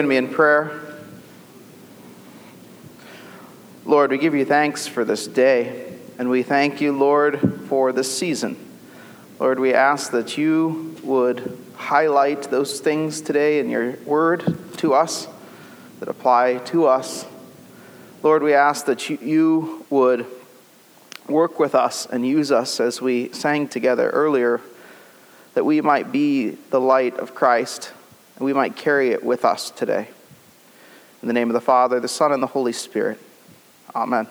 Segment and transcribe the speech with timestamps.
[0.00, 0.80] Join me in prayer.
[3.84, 8.16] Lord, we give you thanks for this day, and we thank you, Lord, for this
[8.16, 8.56] season.
[9.40, 15.26] Lord, we ask that you would highlight those things today in your word to us
[15.98, 17.26] that apply to us.
[18.22, 20.26] Lord, we ask that you, you would
[21.26, 24.60] work with us and use us as we sang together earlier,
[25.54, 27.92] that we might be the light of Christ
[28.38, 30.08] and we might carry it with us today.
[31.22, 33.18] In the name of the Father, the Son, and the Holy Spirit.
[33.96, 34.28] Amen.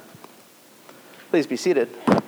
[1.29, 1.89] Please be seated.
[2.07, 2.21] A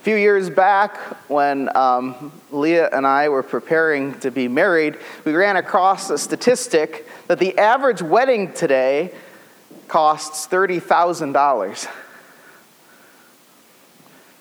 [0.00, 0.96] few years back,
[1.28, 7.06] when um, Leah and I were preparing to be married, we ran across a statistic
[7.26, 9.12] that the average wedding today
[9.88, 11.88] costs $30,000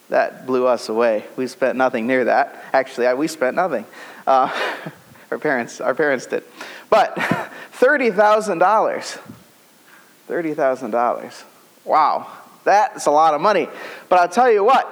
[0.09, 1.25] that blew us away.
[1.35, 2.63] We spent nothing near that.
[2.73, 3.85] Actually, we spent nothing.
[4.27, 4.49] Uh,
[5.31, 6.43] our parents, our parents did.
[6.89, 7.17] But
[7.73, 9.17] thirty thousand dollars.
[10.27, 11.43] Thirty thousand dollars.
[11.83, 12.27] Wow,
[12.63, 13.67] that's a lot of money.
[14.09, 14.91] But I'll tell you what,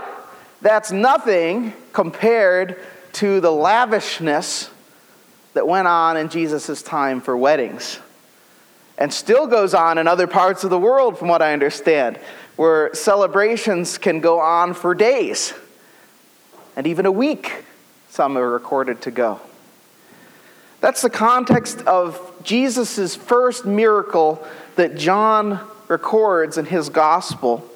[0.61, 2.79] that's nothing compared
[3.13, 4.69] to the lavishness
[5.53, 7.99] that went on in Jesus' time for weddings.
[8.97, 12.19] And still goes on in other parts of the world, from what I understand
[12.55, 15.53] where celebrations can go on for days
[16.75, 17.63] and even a week,
[18.09, 19.39] some are recorded to go.
[20.81, 24.45] That's the context of Jesus' first miracle
[24.75, 27.69] that John records in his gospel.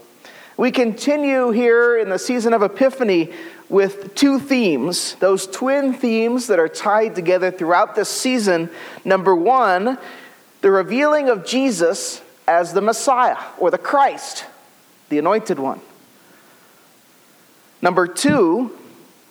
[0.58, 3.32] We continue here in the season of Epiphany
[3.70, 8.70] with two themes, those twin themes that are tied together throughout this season.
[9.06, 10.00] Number one,
[10.62, 14.46] the revealing of Jesus as the Messiah or the Christ
[15.10, 15.82] the anointed one.
[17.82, 18.78] Number two,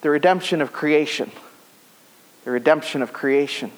[0.03, 1.31] the redemption of creation.
[2.45, 3.73] The redemption of creation.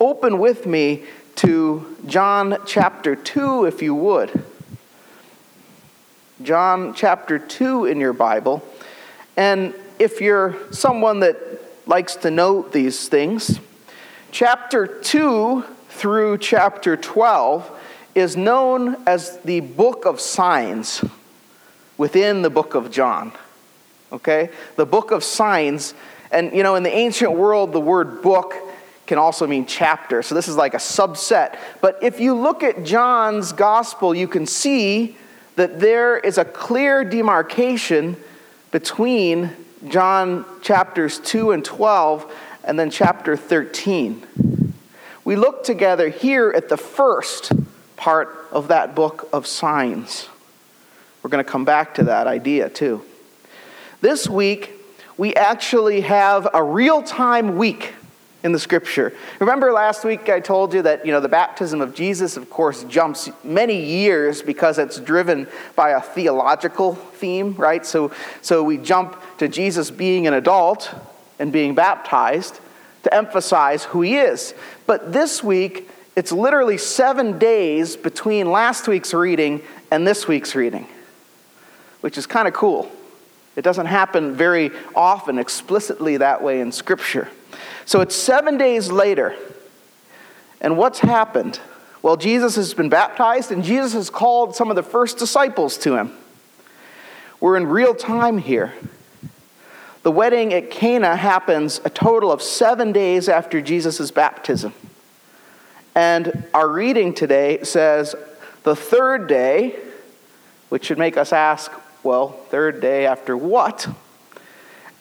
[0.00, 1.04] Open with me
[1.36, 4.44] to John chapter 2, if you would.
[6.42, 8.62] John chapter 2 in your Bible.
[9.36, 11.36] And if you're someone that
[11.86, 13.60] likes to note these things,
[14.32, 17.70] chapter 2 through chapter 12
[18.16, 21.04] is known as the book of signs
[21.98, 23.30] within the book of John.
[24.10, 24.48] Okay?
[24.76, 25.92] The book of signs.
[26.30, 28.54] And, you know, in the ancient world, the word book
[29.06, 30.22] can also mean chapter.
[30.22, 31.58] So this is like a subset.
[31.82, 35.18] But if you look at John's gospel, you can see
[35.56, 38.16] that there is a clear demarcation
[38.70, 39.52] between
[39.88, 42.34] John chapters 2 and 12
[42.64, 44.72] and then chapter 13.
[45.22, 47.52] We look together here at the first
[47.96, 50.28] part of that book of signs.
[51.22, 53.02] We're going to come back to that idea too.
[54.00, 54.72] This week,
[55.16, 57.94] we actually have a real time week
[58.44, 59.12] in the scripture.
[59.40, 62.84] Remember last week I told you that, you know, the baptism of Jesus of course
[62.84, 67.84] jumps many years because it's driven by a theological theme, right?
[67.84, 70.94] So so we jump to Jesus being an adult
[71.38, 72.60] and being baptized
[73.02, 74.54] to emphasize who he is.
[74.86, 79.60] But this week it's literally seven days between last week's reading
[79.90, 80.88] and this week's reading,
[82.00, 82.90] which is kind of cool.
[83.54, 87.28] It doesn't happen very often explicitly that way in Scripture.
[87.84, 89.36] So it's seven days later.
[90.60, 91.60] And what's happened?
[92.02, 95.96] Well, Jesus has been baptized, and Jesus has called some of the first disciples to
[95.96, 96.12] him.
[97.40, 98.72] We're in real time here.
[100.02, 104.72] The wedding at Cana happens a total of seven days after Jesus' baptism.
[105.96, 108.14] And our reading today says,
[108.64, 109.76] the third day,
[110.68, 113.88] which should make us ask, well, third day after what?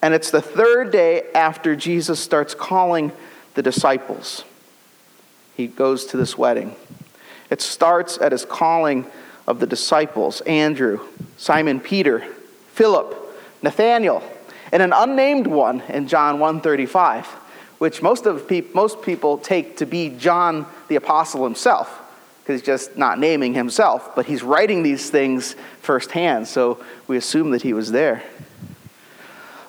[0.01, 3.11] And it's the third day after Jesus starts calling
[3.55, 4.45] the disciples.
[5.57, 6.77] He goes to this wedding.
[7.49, 9.05] It starts at his calling
[9.47, 11.01] of the disciples Andrew,
[11.35, 12.21] Simon Peter,
[12.69, 13.13] Philip,
[13.61, 14.23] Nathanael,
[14.71, 17.27] and an unnamed one in John 135
[17.77, 22.01] which most, of pe- most people take to be John the Apostle himself,
[22.41, 27.51] because he's just not naming himself, but he's writing these things firsthand, so we assume
[27.51, 28.23] that he was there.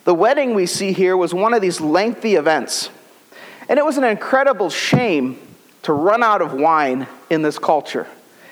[0.04, 2.90] The wedding we see here was one of these lengthy events,
[3.68, 5.38] and it was an incredible shame
[5.82, 8.06] to run out of wine in this culture.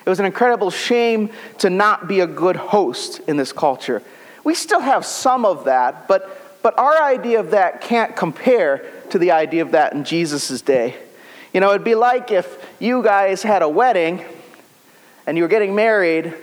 [0.05, 4.03] It was an incredible shame to not be a good host in this culture.
[4.43, 9.19] We still have some of that, but, but our idea of that can't compare to
[9.19, 10.97] the idea of that in Jesus' day.
[11.55, 14.25] You know, it'd be like if you guys had a wedding
[15.25, 16.35] and you were getting married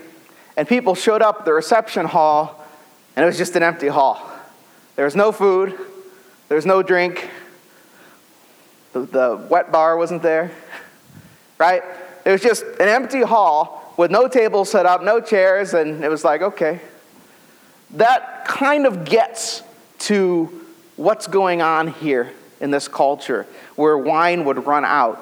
[0.56, 2.66] and people showed up at the reception hall
[3.18, 4.26] and it was just an empty hall.
[4.96, 5.78] There was no food,
[6.48, 7.30] there was no drink,
[8.94, 10.50] the, the wet bar wasn't there,
[11.58, 11.84] right?
[12.24, 16.10] It was just an empty hall with no tables set up, no chairs, and it
[16.10, 16.80] was like, okay.
[17.92, 19.62] That kind of gets
[20.00, 20.46] to
[20.96, 22.32] what's going on here
[22.62, 25.20] in this culture where wine would run out.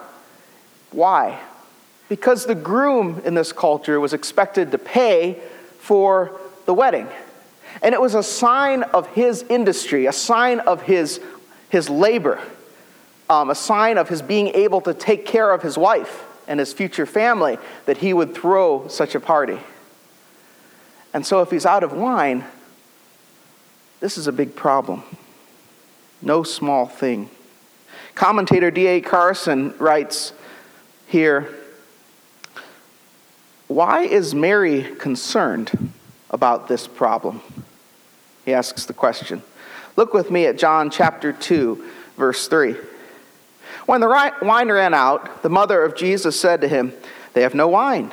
[0.91, 1.39] Why?
[2.07, 5.39] Because the groom in this culture was expected to pay
[5.79, 7.07] for the wedding.
[7.81, 11.21] And it was a sign of his industry, a sign of his,
[11.69, 12.39] his labor,
[13.29, 16.73] um, a sign of his being able to take care of his wife and his
[16.73, 19.59] future family that he would throw such a party.
[21.13, 22.43] And so, if he's out of wine,
[23.99, 25.03] this is a big problem.
[26.21, 27.29] No small thing.
[28.15, 29.01] Commentator D.A.
[29.01, 30.33] Carson writes
[31.07, 31.49] here
[33.67, 35.93] Why is Mary concerned
[36.29, 37.41] about this problem?
[38.45, 39.41] He asks the question.
[39.95, 41.83] Look with me at John chapter 2,
[42.17, 42.75] verse 3.
[43.85, 46.93] When the wine ran out, the mother of Jesus said to him,
[47.33, 48.11] They have no wine.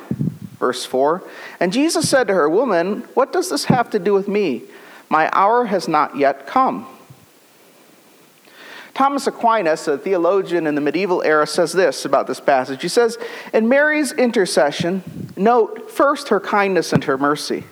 [0.59, 1.23] Verse 4
[1.59, 4.63] And Jesus said to her, Woman, what does this have to do with me?
[5.09, 6.87] My hour has not yet come.
[8.97, 12.81] Thomas Aquinas, a theologian in the medieval era, says this about this passage.
[12.81, 13.19] He says,
[13.53, 15.03] In Mary's intercession,
[15.37, 17.65] note first her kindness and her mercy.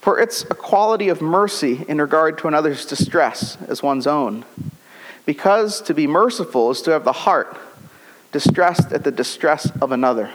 [0.00, 4.44] For it's a quality of mercy in regard to another's distress as one's own.
[5.26, 7.56] Because to be merciful is to have the heart
[8.30, 10.30] distressed at the distress of another.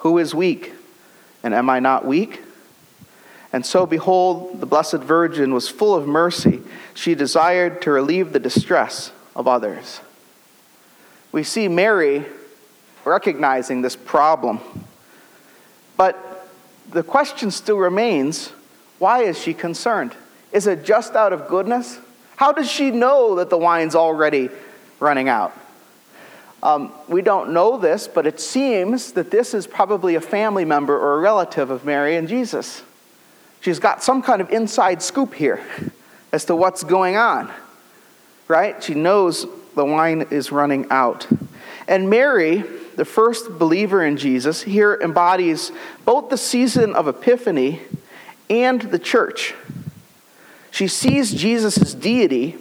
[0.00, 0.74] Who is weak?
[1.42, 2.42] And am I not weak?
[3.56, 6.60] And so, behold, the Blessed Virgin was full of mercy.
[6.92, 10.02] She desired to relieve the distress of others.
[11.32, 12.26] We see Mary
[13.06, 14.60] recognizing this problem.
[15.96, 16.46] But
[16.90, 18.52] the question still remains
[18.98, 20.14] why is she concerned?
[20.52, 21.98] Is it just out of goodness?
[22.36, 24.50] How does she know that the wine's already
[25.00, 25.58] running out?
[26.62, 30.94] Um, we don't know this, but it seems that this is probably a family member
[30.94, 32.82] or a relative of Mary and Jesus.
[33.66, 35.60] She's got some kind of inside scoop here
[36.30, 37.50] as to what's going on,
[38.46, 38.80] right?
[38.80, 41.26] She knows the wine is running out.
[41.88, 42.58] And Mary,
[42.94, 45.72] the first believer in Jesus, here embodies
[46.04, 47.80] both the season of Epiphany
[48.48, 49.56] and the church.
[50.70, 52.58] She sees Jesus' deity,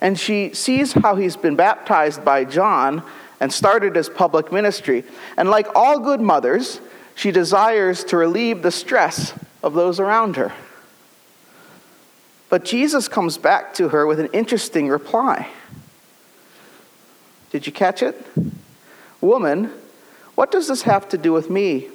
[0.00, 3.02] and she sees how he's been baptized by John
[3.40, 5.04] and started his public ministry.
[5.36, 6.80] And like all good mothers,
[7.14, 10.52] she desires to relieve the stress of those around her.
[12.48, 15.48] But Jesus comes back to her with an interesting reply.
[17.50, 18.26] Did you catch it?
[19.20, 19.72] Woman,
[20.34, 21.88] what does this have to do with me?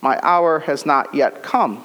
[0.00, 1.84] My hour has not yet come.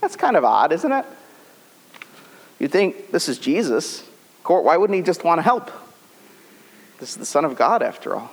[0.00, 1.04] That's kind of odd, isn't it?
[2.58, 4.04] You'd think this is Jesus.
[4.42, 5.70] Court, why wouldn't he just want to help?
[7.00, 8.30] This is the Son of God, after all.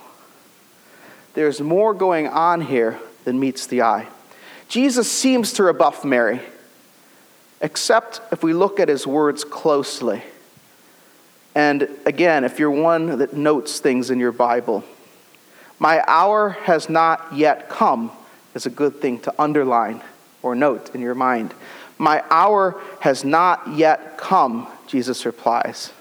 [1.34, 4.06] There's more going on here than meets the eye.
[4.68, 6.40] Jesus seems to rebuff Mary,
[7.60, 10.22] except if we look at his words closely.
[11.54, 14.84] And again, if you're one that notes things in your Bible,
[15.78, 18.10] my hour has not yet come
[18.54, 20.00] is a good thing to underline
[20.42, 21.52] or note in your mind.
[21.98, 25.92] My hour has not yet come, Jesus replies.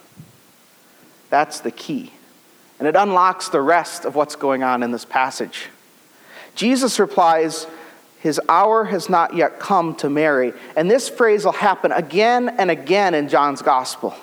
[1.29, 2.11] That's the key.
[2.79, 5.67] And it unlocks the rest of what's going on in this passage.
[6.55, 7.67] Jesus replies,
[8.19, 10.53] His hour has not yet come to Mary.
[10.75, 14.15] And this phrase will happen again and again in John's gospel.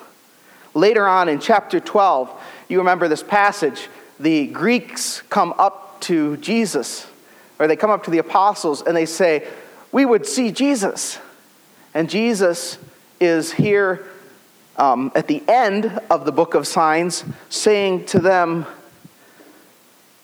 [0.73, 2.31] Later on in chapter 12,
[2.69, 3.89] you remember this passage.
[4.19, 7.07] The Greeks come up to Jesus,
[7.59, 9.47] or they come up to the apostles, and they say,
[9.91, 11.19] we would see Jesus.
[11.93, 12.77] And Jesus
[13.19, 14.05] is here
[14.77, 18.65] um, at the end of the book of signs saying to them,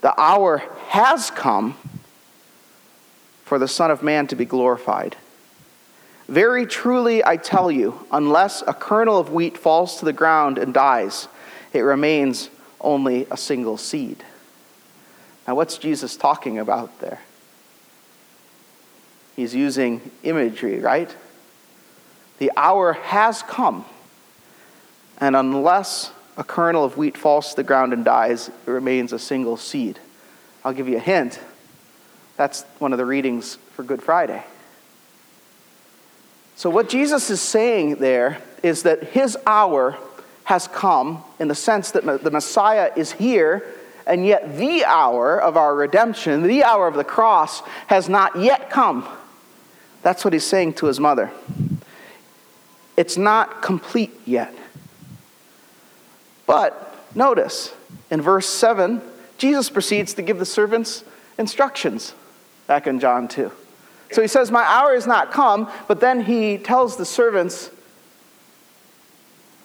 [0.01, 1.75] The hour has come
[3.47, 5.15] for the Son of Man to be glorified.
[6.27, 10.73] Very truly, I tell you, unless a kernel of wheat falls to the ground and
[10.73, 11.29] dies,
[11.71, 12.49] it remains
[12.81, 14.21] only a single seed.
[15.47, 17.21] Now, what's Jesus talking about there?
[19.37, 21.15] He's using imagery, right?
[22.39, 23.85] The hour has come.
[25.19, 29.19] And unless a kernel of wheat falls to the ground and dies, it remains a
[29.19, 29.99] single seed.
[30.65, 31.39] I'll give you a hint.
[32.37, 34.43] That's one of the readings for Good Friday.
[36.55, 39.97] So, what Jesus is saying there is that his hour
[40.45, 43.65] has come in the sense that the Messiah is here,
[44.05, 48.69] and yet the hour of our redemption, the hour of the cross, has not yet
[48.69, 49.07] come.
[50.03, 51.31] That's what he's saying to his mother.
[52.95, 54.53] it's not complete yet.
[56.45, 57.73] But notice,
[58.09, 59.01] in verse 7,
[59.37, 61.03] Jesus proceeds to give the servants
[61.37, 62.13] instructions
[62.67, 63.51] back in John 2.
[64.11, 67.71] So he says, My hour is not come, but then he tells the servants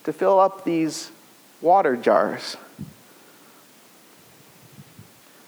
[0.05, 1.11] to fill up these
[1.61, 2.57] water jars.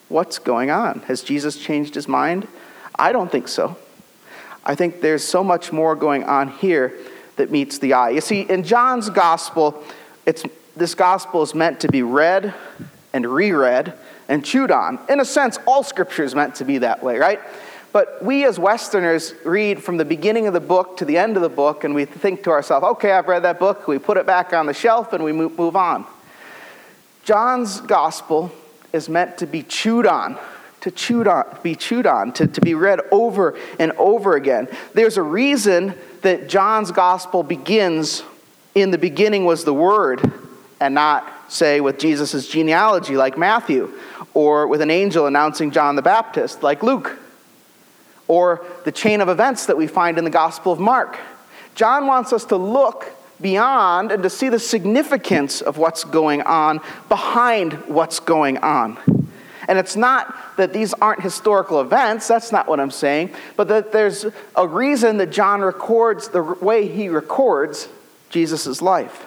[0.08, 1.00] What's going on?
[1.06, 2.46] Has Jesus changed his mind?
[2.94, 3.76] I don't think so.
[4.64, 6.96] I think there's so much more going on here
[7.36, 8.10] that meets the eye.
[8.10, 9.82] You see, in John's gospel,
[10.24, 10.44] it's,
[10.76, 12.54] this gospel is meant to be read
[13.12, 13.94] and reread
[14.28, 14.98] and chewed on.
[15.08, 17.40] In a sense, all scripture is meant to be that way, right?
[17.92, 21.42] But we as Westerners read from the beginning of the book to the end of
[21.42, 23.86] the book, and we think to ourselves, okay, I've read that book.
[23.86, 26.04] We put it back on the shelf and we move on.
[27.22, 28.50] John's gospel
[28.92, 30.36] is meant to be chewed on,
[30.80, 34.68] to chewed on, be chewed on, to, to be read over and over again.
[34.92, 38.22] There's a reason that John's gospel begins
[38.74, 40.32] in the beginning was the Word,
[40.80, 43.92] and not, say, with Jesus' genealogy like Matthew,
[44.34, 47.18] or with an angel announcing John the Baptist like Luke
[48.26, 51.18] or the chain of events that we find in the Gospel of Mark.
[51.74, 53.06] John wants us to look
[53.40, 58.98] beyond and to see the significance of what's going on behind what's going on.
[59.66, 63.92] And it's not that these aren't historical events, that's not what I'm saying, but that
[63.92, 67.88] there's a reason that John records the way he records
[68.30, 69.26] Jesus' life.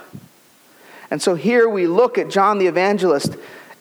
[1.09, 3.35] And so here we look at John the Evangelist,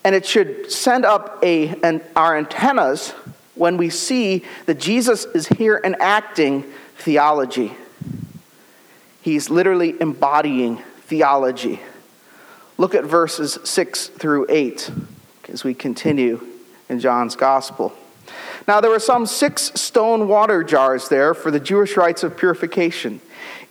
[0.05, 3.11] and it should send up a, an, our antennas
[3.55, 6.65] when we see that Jesus is here enacting
[6.97, 7.73] theology.
[9.23, 11.81] He's literally embodying theology.
[12.79, 14.91] Look at verses 6 through 8
[15.49, 16.47] as we continue
[16.89, 17.93] in John's Gospel.
[18.69, 23.21] Now, there were some six stone water jars there for the Jewish rites of purification,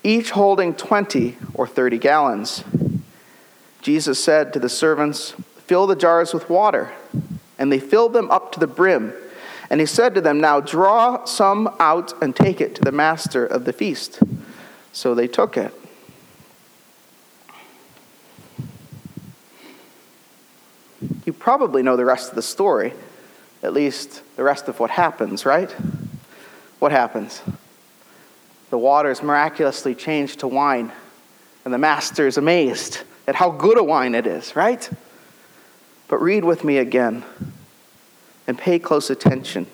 [0.04, 2.64] each holding 20 or 30 gallons.
[3.86, 5.36] Jesus said to the servants,
[5.68, 6.92] Fill the jars with water.
[7.60, 9.14] And they filled them up to the brim.
[9.70, 13.46] And he said to them, Now draw some out and take it to the master
[13.46, 14.24] of the feast.
[14.92, 15.72] So they took it.
[21.28, 22.92] You probably know the rest of the story,
[23.62, 25.70] at least the rest of what happens, right?
[26.80, 27.44] What happens?
[28.72, 30.92] The water is miraculously changed to wine,
[31.64, 34.90] and the master is amazed at how good a wine it is, right?
[36.08, 37.24] But read with me again
[38.48, 39.68] and pay close attention.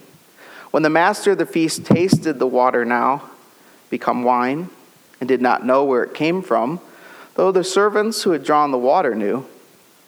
[0.72, 3.29] When the master of the feast tasted the water now
[3.89, 4.70] become wine
[5.20, 6.79] and did not know where it came from,
[7.36, 9.46] though the servants who had drawn the water knew,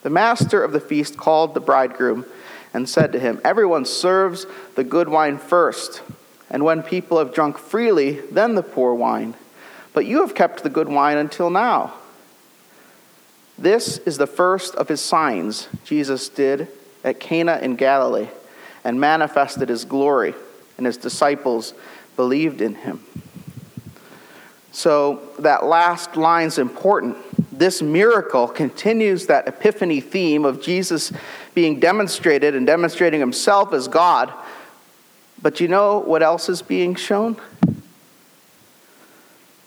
[0.04, 2.26] the master of the feast called the bridegroom
[2.74, 4.46] and said to him, Everyone serves
[4.76, 6.02] the good wine first,
[6.50, 9.36] and when people have drunk freely, then the poor wine.
[9.94, 11.94] But you have kept the good wine until now.
[13.58, 16.68] This is the first of his signs Jesus did
[17.04, 18.30] at Cana in Galilee
[18.84, 20.34] and manifested his glory,
[20.78, 21.74] and his disciples
[22.16, 23.04] believed in him.
[24.72, 27.18] So that last line's important.
[27.58, 31.14] This miracle continues that epiphany theme of Jesus
[31.54, 34.34] being demonstrated and demonstrating himself as God.
[35.42, 37.38] But you know what else is being shown?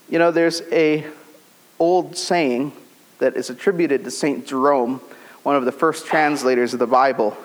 [0.09, 1.05] You know, there's a
[1.79, 2.73] old saying
[3.19, 4.45] that is attributed to St.
[4.45, 5.01] Jerome,
[5.43, 7.37] one of the first translators of the Bible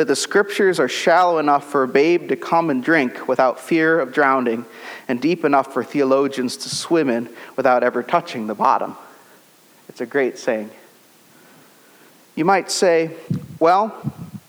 [0.00, 4.00] that the scriptures are shallow enough for a babe to come and drink without fear
[4.00, 4.64] of drowning,
[5.08, 8.96] and deep enough for theologians to swim in without ever touching the bottom.
[9.90, 10.70] It's a great saying.
[12.34, 13.10] You might say,
[13.58, 13.94] well,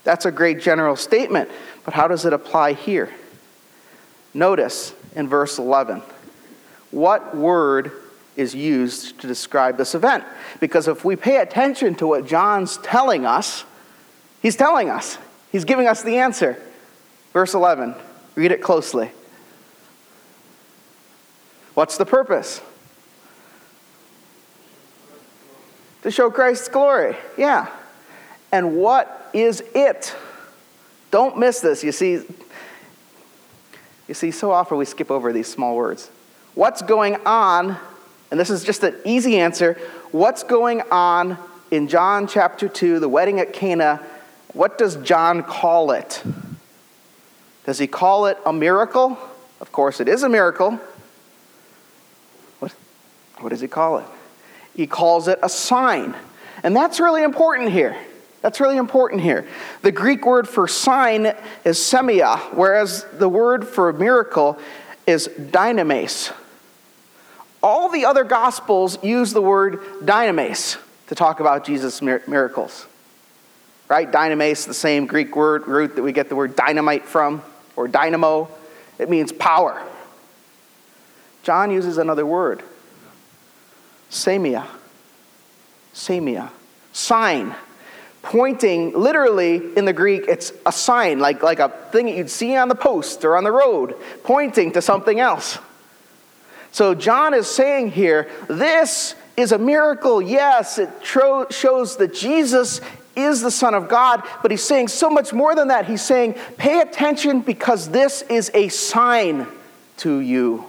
[0.06, 1.51] that's a great general statement,
[1.84, 3.10] but how does it apply here?
[4.34, 6.01] Notice in verse 11
[6.91, 7.91] what word
[8.36, 10.24] is used to describe this event.
[10.60, 13.66] Because if we pay attention to what John's telling us,
[14.42, 15.18] he's telling us
[15.52, 16.58] He's giving us the answer.
[17.34, 17.96] Verse 11,
[18.36, 19.12] read it closely.
[21.74, 22.62] What's the purpose?
[26.04, 27.18] To show Christ's glory.
[27.38, 27.70] Yeah.
[28.52, 30.16] And what is it?
[31.12, 31.84] Don't miss this.
[31.84, 32.22] You see,
[34.08, 36.10] you see, so often we skip over these small words.
[36.56, 37.78] What's going on,
[38.32, 39.74] and this is just an easy answer,
[40.12, 41.38] what's going on
[41.70, 44.02] in John chapter 2, the wedding at Cana,
[44.54, 46.24] what does John call it?
[47.66, 49.18] Does he call it a miracle?
[49.60, 50.80] Of course, it is a miracle.
[52.60, 52.74] What,
[53.40, 54.06] what does he call it?
[54.76, 56.16] He calls it a sign.
[56.64, 57.98] And that's really important here.
[58.42, 59.48] That's really important here.
[59.82, 61.28] The Greek word for sign
[61.64, 64.58] is semeia, whereas the word for miracle
[65.06, 66.34] is dynamis.
[67.63, 70.77] All the other gospels use the word dynamis
[71.08, 72.88] to talk about Jesus' miracles.
[73.88, 74.10] Right?
[74.10, 77.41] Dynamis, the same Greek word root that we get the word dynamite from,
[77.75, 78.50] or dynamo.
[78.98, 79.82] It means power.
[81.44, 82.63] John uses another word,
[84.10, 84.65] semeia.
[85.94, 86.50] Semeia.
[86.94, 87.56] Sign.
[88.22, 92.56] Pointing, literally in the Greek, it's a sign, like, like a thing that you'd see
[92.56, 95.58] on the post or on the road, pointing to something else.
[96.72, 100.22] So John is saying here, this is a miracle.
[100.22, 102.82] Yes, it tro- shows that Jesus
[103.16, 105.86] is the Son of God, but he's saying so much more than that.
[105.86, 109.48] He's saying, pay attention because this is a sign
[109.98, 110.66] to you.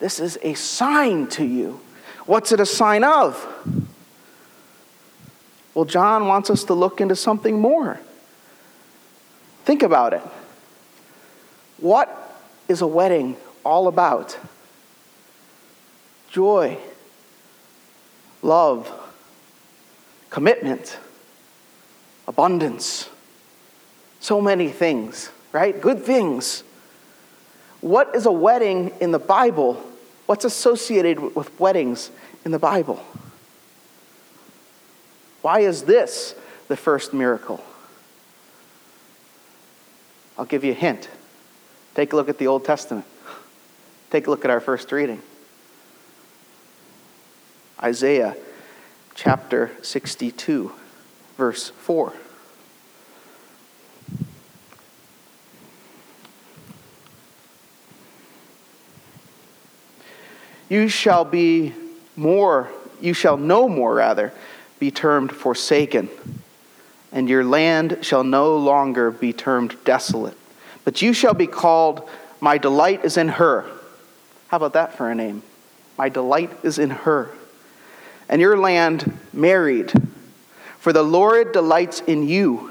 [0.00, 1.80] This is a sign to you.
[2.26, 3.46] What's it a sign of?
[5.74, 8.00] Well, John wants us to look into something more.
[9.64, 10.22] Think about it.
[11.78, 12.36] What
[12.66, 14.36] is a wedding all about?
[16.38, 16.78] Joy,
[18.42, 18.88] love,
[20.30, 20.96] commitment,
[22.28, 23.10] abundance.
[24.20, 25.80] So many things, right?
[25.80, 26.62] Good things.
[27.80, 29.84] What is a wedding in the Bible?
[30.26, 32.12] What's associated with weddings
[32.44, 33.04] in the Bible?
[35.42, 36.36] Why is this
[36.68, 37.64] the first miracle?
[40.38, 41.08] I'll give you a hint.
[41.96, 43.06] Take a look at the Old Testament.
[44.10, 45.20] Take a look at our first reading
[47.82, 48.36] Isaiah
[49.14, 50.72] chapter 62,
[51.36, 52.12] verse 4.
[60.68, 61.72] You shall be
[62.14, 62.68] more,
[63.00, 64.32] you shall no more, rather,
[64.78, 66.10] be termed forsaken,
[67.10, 70.36] and your land shall no longer be termed desolate.
[70.84, 72.08] But you shall be called,
[72.40, 73.64] My delight is in her.
[74.48, 75.42] How about that for a name?
[75.96, 77.30] My delight is in her.
[78.28, 79.92] And your land married.
[80.78, 82.70] For the Lord delights in you,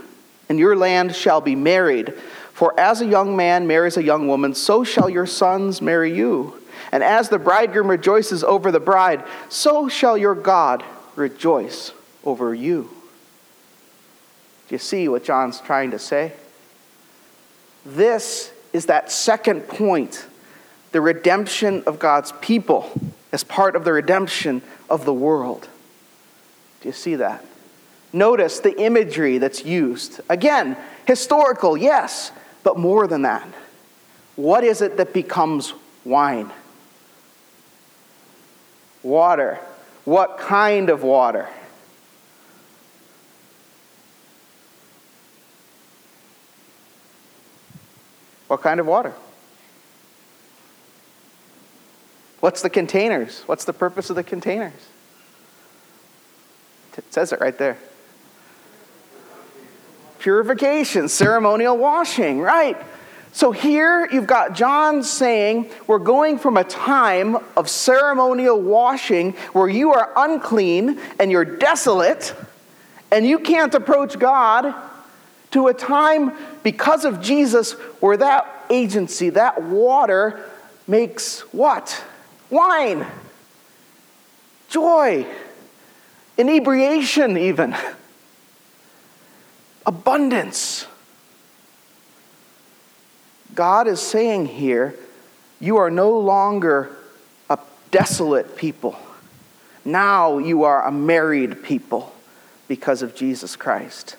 [0.50, 2.14] and your land shall be married.
[2.54, 6.62] For as a young man marries a young woman, so shall your sons marry you.
[6.92, 10.84] And as the bridegroom rejoices over the bride, so shall your God
[11.16, 11.92] rejoice
[12.24, 12.90] over you.
[14.68, 16.34] Do you see what John's trying to say?
[17.86, 20.26] This is that second point
[20.92, 22.92] the redemption of God's people
[23.32, 25.68] as part of the redemption of the world.
[26.82, 27.44] Do you see that?
[28.14, 30.22] Notice the imagery that's used.
[30.30, 32.32] Again, historical, yes,
[32.64, 33.48] but more than that.
[34.36, 35.74] What is it that becomes
[36.06, 36.52] wine?
[39.04, 39.60] Water.
[40.06, 41.50] What kind of water?
[48.48, 49.14] What kind of water?
[52.40, 53.42] What's the containers?
[53.48, 54.74] What's the purpose of the containers?
[56.98, 57.78] It says it right there.
[60.20, 62.78] Purification, ceremonial washing, right?
[63.32, 69.70] So here you've got John saying, We're going from a time of ceremonial washing where
[69.70, 72.34] you are unclean and you're desolate
[73.12, 74.74] and you can't approach God
[75.52, 80.44] to a time because of Jesus where that agency, that water,
[80.88, 82.04] makes what?
[82.50, 83.06] Wine,
[84.70, 85.26] joy,
[86.38, 87.76] inebriation, even,
[89.86, 90.88] abundance.
[93.54, 94.96] God is saying here,
[95.60, 96.96] you are no longer
[97.50, 97.60] a
[97.92, 98.98] desolate people.
[99.84, 102.14] Now you are a married people
[102.68, 104.16] because of Jesus Christ.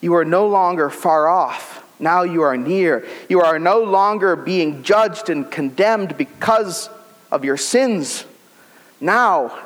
[0.00, 1.84] You are no longer far off.
[1.98, 3.06] Now you are near.
[3.28, 6.88] You are no longer being judged and condemned because
[7.30, 8.24] of your sins.
[9.00, 9.58] Now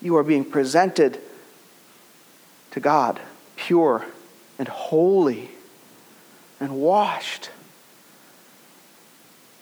[0.00, 1.20] you are being presented
[2.70, 3.20] to God,
[3.56, 4.04] pure
[4.58, 5.50] and holy
[6.60, 7.50] and washed.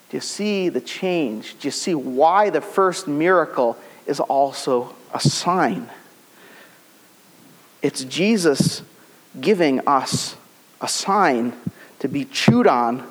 [0.09, 1.59] Do you see the change?
[1.59, 3.76] Do you see why the first miracle
[4.07, 5.88] is also a sign?
[7.83, 8.83] It's Jesus
[9.40, 10.37] giving us
[10.81, 11.52] a sign
[11.98, 13.07] to be chewed on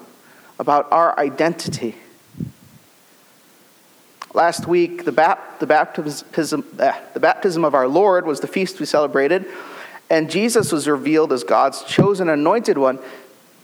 [0.59, 1.95] about our identity.
[4.35, 8.79] Last week, the, bap- the, baptism, uh, the baptism of our Lord was the feast
[8.79, 9.45] we celebrated,
[10.09, 12.99] and Jesus was revealed as God's chosen anointed one.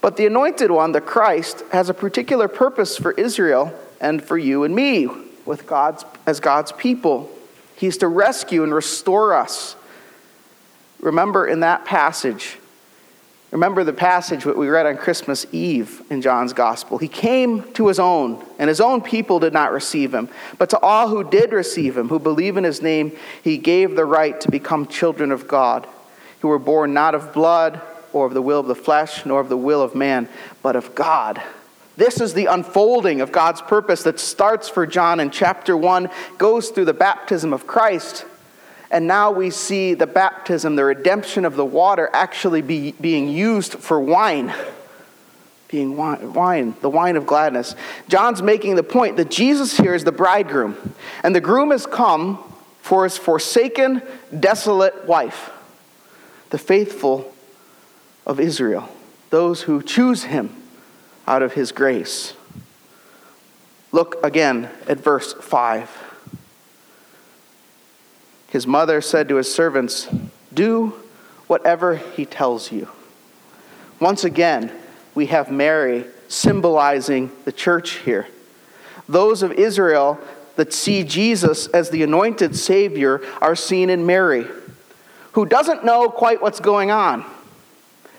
[0.01, 4.63] But the anointed one, the Christ, has a particular purpose for Israel and for you
[4.63, 5.07] and me
[5.45, 7.29] with God's, as God's people.
[7.75, 9.75] He's to rescue and restore us
[11.01, 12.57] Remember in that passage,
[13.51, 16.97] Remember the passage that we read on Christmas Eve in John's Gospel.
[16.97, 20.29] He came to his own, and his own people did not receive him.
[20.57, 23.11] But to all who did receive him, who believe in his name,
[23.43, 25.85] he gave the right to become children of God,
[26.39, 27.81] who were born not of blood,
[28.13, 30.29] or of the will of the flesh, nor of the will of man,
[30.61, 31.41] but of God.
[31.97, 36.69] This is the unfolding of God's purpose that starts for John in chapter 1, goes
[36.69, 38.25] through the baptism of Christ
[38.91, 43.75] and now we see the baptism, the redemption of the water, actually be, being used
[43.75, 44.53] for wine.
[45.69, 47.75] Being wine, wine, the wine of gladness.
[48.09, 50.75] John's making the point that Jesus here is the bridegroom,
[51.23, 52.43] and the groom has come
[52.81, 54.01] for his forsaken,
[54.37, 55.51] desolate wife,
[56.49, 57.33] the faithful
[58.25, 58.89] of Israel,
[59.29, 60.53] those who choose him
[61.25, 62.33] out of his grace.
[63.93, 66.00] Look again at verse 5.
[68.51, 70.07] His mother said to his servants,
[70.53, 70.89] Do
[71.47, 72.89] whatever he tells you.
[73.99, 74.71] Once again,
[75.15, 78.27] we have Mary symbolizing the church here.
[79.07, 80.19] Those of Israel
[80.57, 84.45] that see Jesus as the anointed Savior are seen in Mary,
[85.31, 87.23] who doesn't know quite what's going on,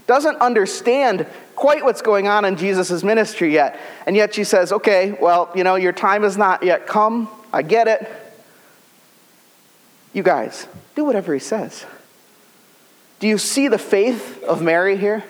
[0.06, 3.78] doesn't understand quite what's going on in Jesus' ministry yet.
[4.06, 7.28] And yet she says, Okay, well, you know, your time has not yet come.
[7.52, 8.10] I get it.
[10.12, 11.86] You guys, do whatever he says.
[13.18, 15.24] Do you see the faith of Mary here?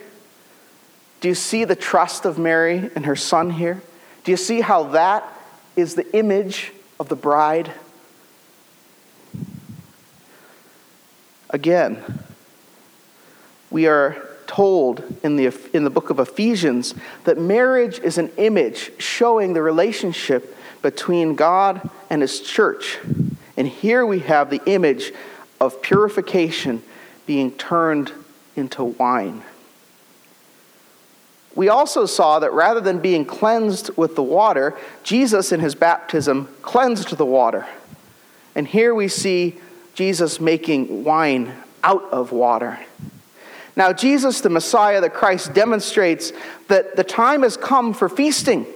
[1.21, 3.81] Do you see the trust of Mary and her son here?
[4.25, 5.25] Do you see how that
[5.77, 7.71] is the image of the bride?
[11.51, 12.03] Again,
[13.71, 18.91] we are told in the, in the book of Ephesians that marriage is an image
[18.99, 22.99] showing the relationship between God and his church.
[23.57, 25.13] And here we have the image
[25.61, 26.83] of purification
[27.27, 28.13] being turned
[28.57, 29.43] into wine.
[31.55, 36.49] We also saw that rather than being cleansed with the water, Jesus in his baptism
[36.63, 37.67] cleansed the water.
[38.55, 39.59] And here we see
[39.95, 41.53] Jesus making wine
[41.85, 42.79] out of water.
[43.77, 46.33] Now, Jesus, the Messiah, the Christ, demonstrates
[46.69, 48.67] that the time has come for feasting,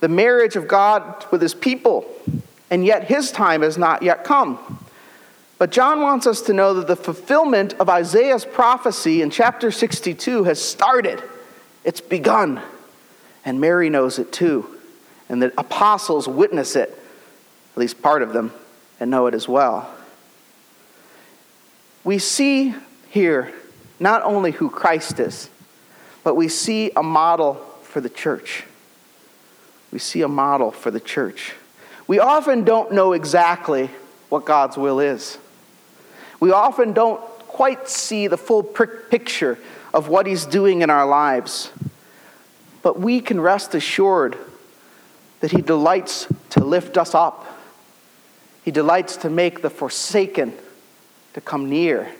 [0.00, 2.06] the marriage of God with his people
[2.70, 4.84] and yet his time has not yet come.
[5.58, 10.44] But John wants us to know that the fulfillment of Isaiah's prophecy in chapter 62
[10.44, 11.22] has started.
[11.84, 12.62] It's begun.
[13.44, 14.78] And Mary knows it too.
[15.28, 18.52] And the apostles witness it, at least part of them,
[19.00, 19.92] and know it as well.
[22.04, 22.74] We see
[23.08, 23.52] here
[23.98, 25.50] not only who Christ is,
[26.22, 28.64] but we see a model for the church.
[29.90, 31.54] We see a model for the church.
[32.08, 33.90] We often don't know exactly
[34.30, 35.38] what God's will is.
[36.40, 39.58] We often don't quite see the full picture
[39.92, 41.70] of what He's doing in our lives.
[42.82, 44.36] But we can rest assured
[45.40, 47.46] that He delights to lift us up.
[48.64, 50.54] He delights to make the forsaken
[51.34, 52.10] to come near.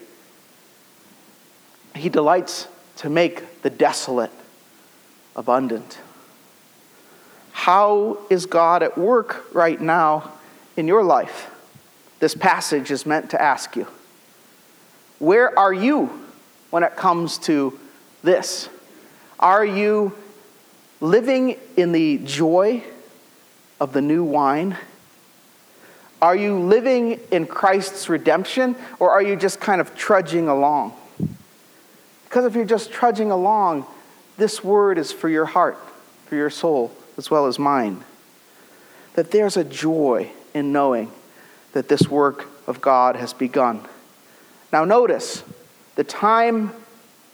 [1.95, 4.33] He delights to make the desolate
[5.35, 5.99] abundant.
[7.59, 10.31] How is God at work right now
[10.77, 11.51] in your life?
[12.21, 13.89] This passage is meant to ask you.
[15.19, 16.07] Where are you
[16.71, 17.77] when it comes to
[18.23, 18.69] this?
[19.41, 20.17] Are you
[21.01, 22.85] living in the joy
[23.81, 24.79] of the new wine?
[26.23, 30.95] Are you living in Christ's redemption, or are you just kind of trudging along?
[32.23, 33.85] Because if you're just trudging along,
[34.37, 35.77] this word is for your heart,
[36.27, 38.05] for your soul as well as mine.
[39.15, 41.11] That there's a joy in knowing
[41.73, 43.87] that this work of God has begun.
[44.73, 45.45] Now, notice
[45.97, 46.73] the time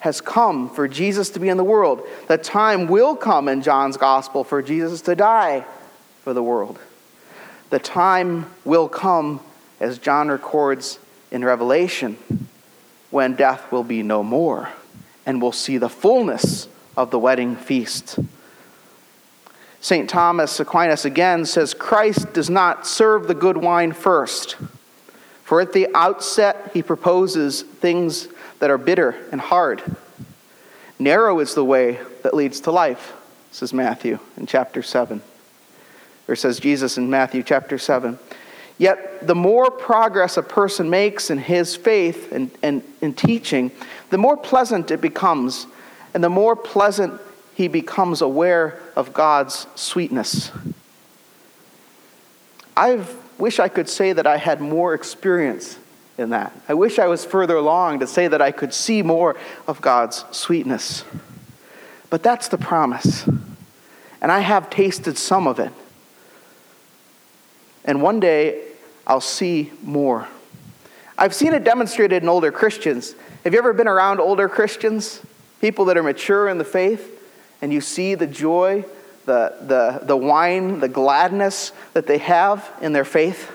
[0.01, 2.03] has come for Jesus to be in the world.
[2.27, 5.65] The time will come in John's gospel for Jesus to die
[6.23, 6.79] for the world.
[7.71, 9.41] The time will come,
[9.81, 10.99] as John records
[11.31, 12.17] in Revelation,
[13.11, 14.71] when death will be no more
[15.27, 18.19] and we'll see the fullness of the wedding feast.
[19.85, 20.09] St.
[20.09, 24.57] Thomas Aquinas again says Christ does not serve the good wine first.
[25.43, 28.29] For at the outset, he proposes things
[28.61, 29.83] that are bitter and hard.
[30.99, 33.13] Narrow is the way that leads to life,
[33.53, 35.21] says Matthew in chapter 7.
[36.29, 38.19] Or says Jesus in Matthew chapter 7.
[38.79, 43.71] Yet, the more progress a person makes in his faith and, and in teaching,
[44.09, 45.67] the more pleasant it becomes,
[46.15, 47.21] and the more pleasant
[47.55, 50.51] he becomes aware of God's sweetness.
[52.77, 53.05] I
[53.39, 55.79] wish I could say that I had more experience
[56.19, 56.53] in that.
[56.69, 59.37] I wish I was further along to say that I could see more
[59.67, 61.05] of God's sweetness.
[62.11, 63.27] But that's the promise.
[64.21, 65.73] And I have tasted some of it.
[67.85, 68.63] And one day
[69.07, 70.27] I'll see more.
[71.17, 73.15] I've seen it demonstrated in older Christians.
[73.45, 75.21] Have you ever been around older Christians?
[75.61, 77.14] People that are mature in the faith,
[77.65, 78.85] and you see the joy,
[79.25, 83.51] the, the, the wine, the gladness that they have in their faith?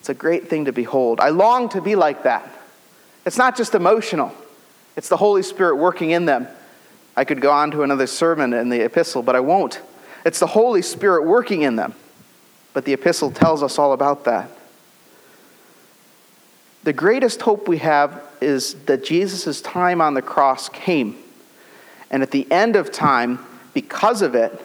[0.00, 1.20] It's a great thing to behold.
[1.20, 2.50] I long to be like that.
[3.24, 4.34] It's not just emotional,
[4.96, 6.48] it's the Holy Spirit working in them.
[7.14, 9.80] I could go on to another sermon in the epistle, but I won't.
[10.24, 11.94] It's the Holy Spirit working in them.
[12.72, 14.50] But the epistle tells us all about that.
[16.82, 21.16] The greatest hope we have is that Jesus' time on the cross came.
[22.10, 23.38] And at the end of time,
[23.74, 24.60] because of it,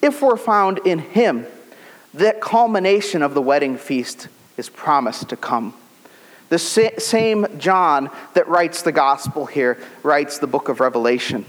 [0.00, 1.46] if we're found in Him,
[2.14, 5.74] that culmination of the wedding feast is promised to come.
[6.48, 11.46] The same John that writes the gospel here writes the book of Revelation.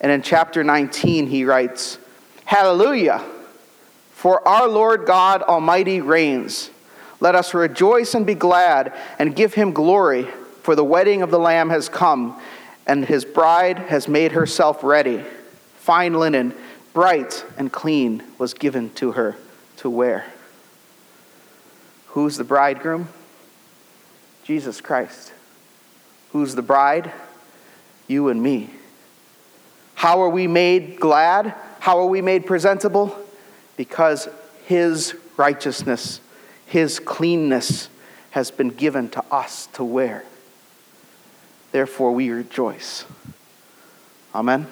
[0.00, 1.98] And in chapter 19, he writes,
[2.44, 3.24] Hallelujah!
[4.12, 6.70] For our Lord God Almighty reigns.
[7.20, 10.28] Let us rejoice and be glad and give him glory,
[10.62, 12.40] for the wedding of the Lamb has come,
[12.86, 15.24] and his bride has made herself ready.
[15.76, 16.54] Fine linen,
[16.92, 19.36] bright and clean, was given to her
[19.78, 20.26] to wear.
[22.08, 23.08] Who's the bridegroom?
[24.44, 25.32] Jesus Christ.
[26.32, 27.12] Who's the bride?
[28.06, 28.70] You and me.
[29.94, 31.54] How are we made glad?
[31.80, 33.16] How are we made presentable?
[33.76, 34.28] Because
[34.66, 36.20] His righteousness,
[36.66, 37.88] His cleanness
[38.30, 40.24] has been given to us to wear.
[41.74, 43.04] Therefore, we rejoice.
[44.32, 44.68] Amen.